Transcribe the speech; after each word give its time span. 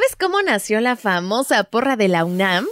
¿Sabes 0.00 0.16
cómo 0.16 0.40
nació 0.40 0.80
la 0.80 0.96
famosa 0.96 1.62
porra 1.62 1.94
de 1.94 2.08
la 2.08 2.24
UNAM? 2.24 2.66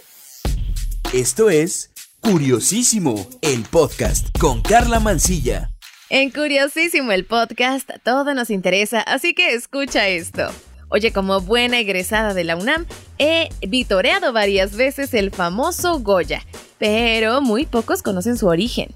Esto 1.12 1.50
es 1.50 1.90
Curiosísimo, 2.22 3.28
el 3.42 3.64
podcast 3.64 4.28
con 4.38 4.62
Carla 4.62 4.98
Mancilla. 4.98 5.70
En 6.08 6.30
Curiosísimo 6.30 7.12
el 7.12 7.26
podcast 7.26 7.90
todo 8.02 8.32
nos 8.32 8.48
interesa, 8.48 9.02
así 9.02 9.34
que 9.34 9.52
escucha 9.52 10.08
esto. 10.08 10.48
Oye, 10.88 11.12
como 11.12 11.42
buena 11.42 11.78
egresada 11.78 12.32
de 12.32 12.44
la 12.44 12.56
UNAM, 12.56 12.86
he 13.18 13.50
vitoreado 13.60 14.32
varias 14.32 14.74
veces 14.74 15.12
el 15.12 15.30
famoso 15.30 16.00
Goya, 16.00 16.42
pero 16.78 17.42
muy 17.42 17.66
pocos 17.66 18.02
conocen 18.02 18.38
su 18.38 18.46
origen. 18.46 18.88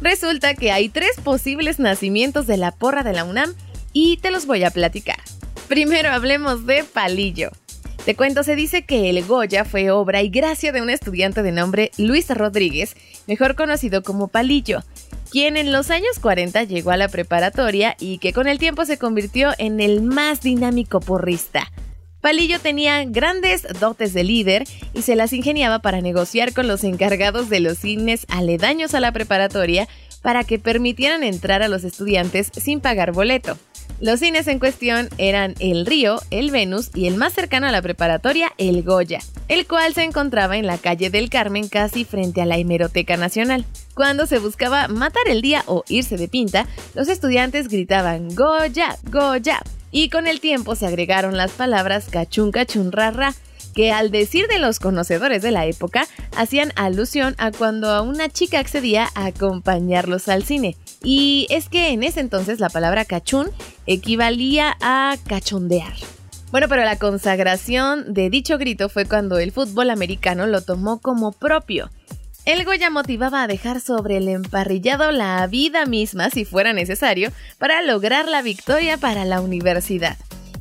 Resulta 0.00 0.54
que 0.54 0.70
hay 0.70 0.88
tres 0.88 1.20
posibles 1.20 1.80
nacimientos 1.80 2.46
de 2.46 2.58
la 2.58 2.70
porra 2.70 3.02
de 3.02 3.14
la 3.14 3.24
UNAM 3.24 3.52
y 3.92 4.18
te 4.18 4.30
los 4.30 4.46
voy 4.46 4.62
a 4.62 4.70
platicar. 4.70 5.18
Primero 5.66 6.10
hablemos 6.10 6.64
de 6.64 6.84
Palillo. 6.84 7.50
Te 8.04 8.16
cuento, 8.16 8.42
se 8.42 8.56
dice 8.56 8.82
que 8.82 9.10
el 9.10 9.24
Goya 9.24 9.64
fue 9.64 9.92
obra 9.92 10.22
y 10.22 10.28
gracia 10.28 10.72
de 10.72 10.82
un 10.82 10.90
estudiante 10.90 11.44
de 11.44 11.52
nombre 11.52 11.92
Luis 11.98 12.28
Rodríguez, 12.30 12.96
mejor 13.28 13.54
conocido 13.54 14.02
como 14.02 14.26
Palillo, 14.26 14.82
quien 15.30 15.56
en 15.56 15.70
los 15.70 15.88
años 15.90 16.18
40 16.20 16.64
llegó 16.64 16.90
a 16.90 16.96
la 16.96 17.06
preparatoria 17.06 17.96
y 18.00 18.18
que 18.18 18.32
con 18.32 18.48
el 18.48 18.58
tiempo 18.58 18.84
se 18.86 18.98
convirtió 18.98 19.52
en 19.58 19.80
el 19.80 20.02
más 20.02 20.40
dinámico 20.40 20.98
porrista. 20.98 21.70
Palillo 22.20 22.58
tenía 22.58 23.04
grandes 23.04 23.66
dotes 23.78 24.12
de 24.14 24.24
líder 24.24 24.64
y 24.94 25.02
se 25.02 25.14
las 25.14 25.32
ingeniaba 25.32 25.78
para 25.78 26.00
negociar 26.00 26.52
con 26.52 26.66
los 26.66 26.82
encargados 26.82 27.48
de 27.50 27.60
los 27.60 27.78
cines 27.78 28.26
aledaños 28.28 28.94
a 28.94 29.00
la 29.00 29.12
preparatoria 29.12 29.88
para 30.22 30.42
que 30.42 30.58
permitieran 30.58 31.22
entrar 31.22 31.62
a 31.62 31.68
los 31.68 31.84
estudiantes 31.84 32.50
sin 32.56 32.80
pagar 32.80 33.12
boleto. 33.12 33.56
Los 34.00 34.20
cines 34.20 34.48
en 34.48 34.58
cuestión 34.58 35.08
eran 35.18 35.54
el 35.60 35.86
Río, 35.86 36.20
el 36.30 36.50
Venus 36.50 36.90
y 36.94 37.06
el 37.06 37.16
más 37.16 37.32
cercano 37.32 37.66
a 37.66 37.72
la 37.72 37.82
preparatoria, 37.82 38.52
el 38.58 38.82
Goya, 38.82 39.20
el 39.48 39.66
cual 39.66 39.94
se 39.94 40.02
encontraba 40.02 40.56
en 40.56 40.66
la 40.66 40.78
calle 40.78 41.10
del 41.10 41.30
Carmen 41.30 41.68
casi 41.68 42.04
frente 42.04 42.42
a 42.42 42.46
la 42.46 42.56
Hemeroteca 42.56 43.16
Nacional. 43.16 43.64
Cuando 43.94 44.26
se 44.26 44.38
buscaba 44.38 44.88
matar 44.88 45.22
el 45.28 45.42
día 45.42 45.62
o 45.66 45.84
irse 45.88 46.16
de 46.16 46.28
pinta, 46.28 46.66
los 46.94 47.08
estudiantes 47.08 47.68
gritaban 47.68 48.34
Goya, 48.34 48.96
Goya, 49.10 49.60
y 49.92 50.08
con 50.08 50.26
el 50.26 50.40
tiempo 50.40 50.74
se 50.74 50.86
agregaron 50.86 51.36
las 51.36 51.52
palabras 51.52 52.06
cachun 52.10 52.50
cachun 52.50 52.90
ra 52.90 53.34
que 53.74 53.92
al 53.92 54.10
decir 54.10 54.46
de 54.48 54.58
los 54.58 54.78
conocedores 54.78 55.42
de 55.42 55.50
la 55.50 55.66
época 55.66 56.06
hacían 56.36 56.72
alusión 56.76 57.34
a 57.38 57.52
cuando 57.52 58.02
una 58.02 58.28
chica 58.28 58.58
accedía 58.58 59.08
a 59.14 59.26
acompañarlos 59.26 60.28
al 60.28 60.44
cine. 60.44 60.76
Y 61.02 61.46
es 61.50 61.68
que 61.68 61.88
en 61.90 62.02
ese 62.02 62.20
entonces 62.20 62.60
la 62.60 62.68
palabra 62.68 63.04
cachún 63.04 63.50
equivalía 63.86 64.76
a 64.80 65.16
cachondear. 65.26 65.94
Bueno, 66.50 66.68
pero 66.68 66.84
la 66.84 66.98
consagración 66.98 68.12
de 68.12 68.28
dicho 68.28 68.58
grito 68.58 68.88
fue 68.88 69.06
cuando 69.06 69.38
el 69.38 69.52
fútbol 69.52 69.88
americano 69.88 70.46
lo 70.46 70.60
tomó 70.60 71.00
como 71.00 71.32
propio. 71.32 71.90
El 72.44 72.64
Goya 72.64 72.90
motivaba 72.90 73.42
a 73.42 73.46
dejar 73.46 73.80
sobre 73.80 74.18
el 74.18 74.28
emparrillado 74.28 75.12
la 75.12 75.46
vida 75.46 75.86
misma 75.86 76.28
si 76.28 76.44
fuera 76.44 76.72
necesario 76.72 77.30
para 77.58 77.82
lograr 77.82 78.28
la 78.28 78.42
victoria 78.42 78.98
para 78.98 79.24
la 79.24 79.40
universidad. 79.40 80.16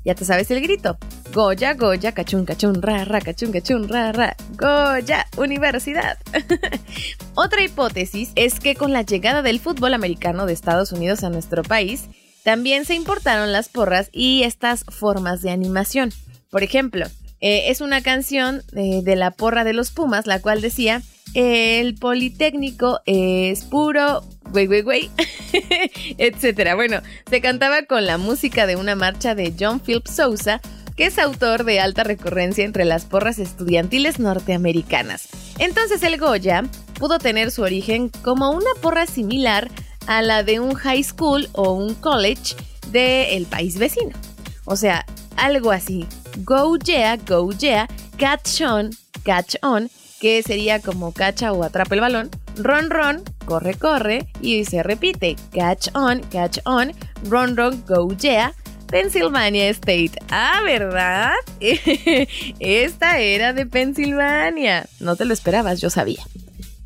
Ya 0.05 0.15
te 0.15 0.23
sabes 0.23 0.49
el 0.51 0.61
grito. 0.61 0.97
Goya, 1.33 1.75
Goya, 1.75 2.11
cachun, 2.11 2.45
cachun, 2.45 2.81
ra, 2.81 3.05
ra, 3.05 3.21
cachun, 3.21 3.53
cachun, 3.53 3.87
ra, 3.87 4.11
ra. 4.11 4.35
Goya, 4.57 5.25
universidad. 5.37 6.17
Otra 7.35 7.63
hipótesis 7.63 8.31
es 8.35 8.59
que 8.59 8.75
con 8.75 8.91
la 8.91 9.03
llegada 9.03 9.41
del 9.41 9.61
fútbol 9.61 9.93
americano 9.93 10.45
de 10.45 10.51
Estados 10.51 10.91
Unidos 10.91 11.23
a 11.23 11.29
nuestro 11.29 11.63
país, 11.63 12.07
también 12.43 12.83
se 12.83 12.95
importaron 12.95 13.53
las 13.53 13.69
porras 13.69 14.09
y 14.11 14.43
estas 14.43 14.83
formas 14.83 15.41
de 15.41 15.51
animación. 15.51 16.11
Por 16.49 16.63
ejemplo, 16.63 17.05
eh, 17.39 17.69
es 17.69 17.79
una 17.79 18.01
canción 18.01 18.61
eh, 18.75 19.01
de 19.01 19.15
la 19.15 19.31
porra 19.31 19.63
de 19.63 19.71
los 19.71 19.91
Pumas, 19.91 20.27
la 20.27 20.41
cual 20.41 20.59
decía, 20.59 21.01
el 21.33 21.95
Politécnico 21.95 22.99
es 23.05 23.63
puro, 23.63 24.21
güey, 24.49 24.67
güey, 24.67 24.81
güey, 24.81 25.09
etcétera. 26.17 26.75
Bueno, 26.75 27.01
se 27.29 27.39
cantaba 27.39 27.83
con 27.83 28.05
la 28.05 28.17
música 28.17 28.67
de 28.67 28.75
una 28.75 28.95
marcha 28.95 29.33
de 29.33 29.53
John 29.57 29.79
Philip 29.79 30.07
Sousa, 30.07 30.59
que 30.95 31.05
es 31.05 31.17
autor 31.19 31.63
de 31.63 31.79
alta 31.79 32.03
recurrencia 32.03 32.65
entre 32.65 32.85
las 32.85 33.05
porras 33.05 33.39
estudiantiles 33.39 34.19
norteamericanas. 34.19 35.29
Entonces 35.59 36.03
el 36.03 36.17
Goya 36.17 36.63
pudo 36.99 37.19
tener 37.19 37.51
su 37.51 37.61
origen 37.61 38.09
como 38.21 38.51
una 38.51 38.71
porra 38.81 39.05
similar 39.05 39.69
a 40.07 40.21
la 40.21 40.43
de 40.43 40.59
un 40.59 40.73
high 40.73 41.03
school 41.03 41.49
o 41.53 41.73
un 41.73 41.93
college 41.95 42.55
del 42.91 43.45
país 43.45 43.77
vecino. 43.77 44.17
O 44.65 44.75
sea, 44.75 45.05
algo 45.37 45.71
así. 45.71 46.05
Go 46.43 46.77
yeah, 46.77 47.17
go 47.17 47.51
yeah, 47.51 47.87
catch 48.17 48.61
on, 48.61 48.91
catch 49.23 49.55
on 49.61 49.89
que 50.21 50.43
sería 50.43 50.79
como 50.79 51.11
cacha 51.13 51.51
o 51.51 51.63
atrapa 51.63 51.95
el 51.95 52.01
balón, 52.01 52.29
ron 52.55 52.91
ron, 52.91 53.23
corre 53.45 53.73
corre 53.73 54.27
y 54.39 54.63
se 54.65 54.83
repite, 54.83 55.35
catch 55.51 55.87
on, 55.95 56.21
catch 56.31 56.59
on, 56.65 56.93
run 57.27 57.57
run, 57.57 57.83
go 57.87 58.15
yeah, 58.15 58.53
Pennsylvania 58.91 59.69
State. 59.69 60.11
Ah, 60.29 60.61
¿verdad? 60.63 61.31
Esta 62.59 63.19
era 63.19 63.53
de 63.53 63.65
Pensilvania. 63.65 64.85
No 64.99 65.15
te 65.15 65.25
lo 65.25 65.33
esperabas, 65.33 65.81
yo 65.81 65.89
sabía. 65.89 66.21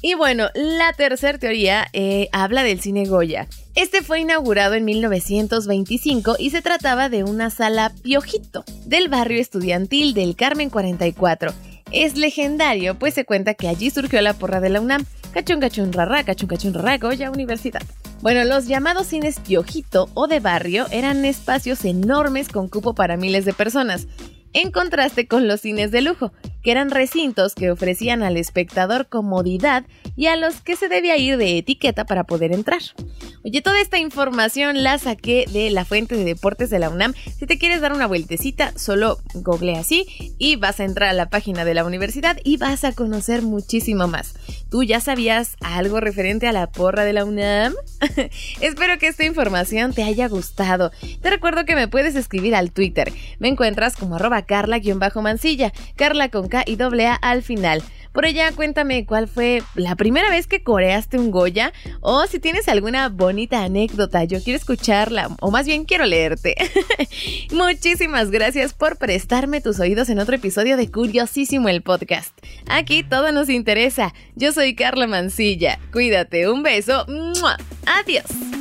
Y 0.02 0.14
bueno, 0.14 0.50
la 0.54 0.94
tercera 0.94 1.38
teoría 1.38 1.88
eh, 1.92 2.30
habla 2.32 2.64
del 2.64 2.80
cine 2.80 3.06
Goya. 3.06 3.48
Este 3.74 4.04
fue 4.04 4.20
inaugurado 4.22 4.76
en 4.76 4.86
1925 4.86 6.36
y 6.38 6.52
se 6.52 6.62
trataba 6.62 7.10
de 7.10 7.24
una 7.24 7.50
sala 7.50 7.92
piojito 8.04 8.64
del 8.86 9.10
barrio 9.10 9.42
estudiantil 9.42 10.14
del 10.14 10.36
Carmen 10.36 10.70
44 10.70 11.52
es 11.92 12.18
legendario, 12.18 12.96
pues 12.96 13.14
se 13.14 13.26
cuenta 13.26 13.54
que 13.54 13.68
allí 13.68 13.90
surgió 13.90 14.22
la 14.22 14.34
porra 14.34 14.60
de 14.60 14.70
la 14.70 14.82
UNAM. 14.82 15.06
Cachun 15.34 15.60
cachun 15.60 15.94
rarra, 15.94 16.24
cachun 16.24 16.48
cachun 16.48 16.74
rarra, 16.74 16.98
Goya 16.98 17.32
Universidad. 17.32 17.82
Bueno, 18.26 18.44
los 18.44 18.66
llamados 18.66 19.06
cines 19.06 19.40
piojito 19.40 20.10
o 20.16 20.26
de 20.26 20.40
barrio 20.40 20.88
eran 20.90 21.26
espacios 21.26 21.86
enormes 21.86 22.50
con 22.50 22.68
cupo 22.70 22.96
para 22.96 23.18
miles 23.18 23.46
de 23.46 23.54
personas, 23.54 24.08
en 24.52 24.72
contraste 24.72 25.28
con 25.28 25.48
los 25.48 25.62
cines 25.62 25.92
de 25.92 26.02
lujo, 26.02 26.32
que 26.66 26.72
eran 26.72 26.90
recintos 26.90 27.54
que 27.54 27.70
ofrecían 27.70 28.24
al 28.24 28.38
espectador 28.38 29.08
comodidad 29.08 29.86
y 30.16 30.26
a 30.26 30.36
los 30.36 30.62
que 30.62 30.76
se 30.76 30.90
debía 30.90 31.16
ir 31.16 31.38
de 31.38 31.60
etiqueta 31.60 32.06
para 32.06 32.24
poder 32.24 32.52
entrar. 32.52 32.82
Oye, 33.44 33.62
toda 33.62 33.80
esta 33.80 34.00
información 34.00 34.82
la 34.82 34.98
saqué 34.98 35.46
de 35.54 35.70
la 35.70 35.86
fuente 35.86 36.16
de 36.16 36.24
deportes 36.24 36.72
de 36.72 36.80
la 36.80 36.90
UNAM. 36.90 37.14
Si 37.38 37.46
te 37.46 37.60
quieres 37.60 37.82
dar 37.82 37.94
una 37.94 38.08
vueltecita, 38.08 38.76
solo 38.76 39.20
google 39.36 39.78
así 39.78 40.08
y 40.40 40.56
vas 40.56 40.80
a 40.80 40.86
entrar 40.86 41.10
a 41.10 41.14
la 41.14 41.30
página 41.30 41.66
de 41.66 41.76
la 41.76 41.86
universidad 41.86 42.38
y 42.44 42.58
vas 42.58 42.84
a 42.84 42.94
conocer 42.94 43.44
muchísimo 43.44 44.08
más. 44.08 44.34
¿Tú 44.72 44.82
ya 44.82 45.00
sabías 45.00 45.58
algo 45.62 46.00
referente 46.00 46.48
a 46.48 46.52
la 46.52 46.72
porra 46.72 47.06
de 47.06 47.14
la 47.14 47.26
UNAM? 47.26 47.76
Espero 48.60 48.98
que 48.98 49.06
esta 49.06 49.24
información 49.24 49.94
te 49.94 50.02
haya 50.02 50.28
gustado. 50.28 50.92
Te 51.22 51.30
recuerdo 51.30 51.66
que 51.66 51.76
me 51.76 51.88
puedes 51.88 52.16
escribir 52.16 52.56
al 52.56 52.72
Twitter. 52.72 53.14
Me 53.38 53.50
encuentras 53.50 53.96
como 53.96 54.16
arroba 54.16 54.42
carla-mancilla, 54.42 55.72
carla 55.96 56.30
con 56.30 56.48
y 56.66 56.76
doble 56.76 57.08
A 57.08 57.16
al 57.16 57.44
final. 57.44 57.84
Por 58.16 58.26
ella, 58.26 58.50
cuéntame 58.54 59.06
cuál 59.06 59.28
fue 59.28 59.62
la 59.76 59.98
primera 59.98 60.30
vez 60.30 60.48
que 60.48 60.64
coreaste 60.64 61.20
un 61.20 61.32
Goya 61.32 61.74
o 62.00 62.26
si 62.28 62.40
tienes 62.40 62.70
alguna 62.70 63.10
bonita 63.10 63.62
anécdota, 63.62 64.24
yo 64.24 64.42
quiero 64.42 64.56
escucharla 64.56 65.36
o 65.42 65.52
más 65.52 65.66
bien 65.66 65.84
quiero 65.84 66.06
leerte. 66.06 66.56
Muchísimas 67.52 68.32
gracias 68.32 68.74
por 68.74 68.98
prestarme 68.98 69.60
tus 69.60 69.82
oídos 69.82 70.08
en 70.08 70.20
otro 70.20 70.38
episodio 70.38 70.78
de 70.78 70.90
Curiosísimo 70.90 71.68
el 71.68 71.82
podcast. 71.82 72.32
Aquí 72.70 73.04
todo 73.04 73.34
nos 73.34 73.50
interesa. 73.50 74.14
Yo 74.36 74.54
soy 74.54 74.76
Carla 74.76 75.08
Mancilla. 75.08 75.78
Cuídate, 75.92 76.50
un 76.50 76.64
beso. 76.64 77.06
Adiós. 77.86 78.55